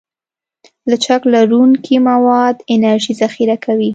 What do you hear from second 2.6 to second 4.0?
انرژي ذخیره کوي.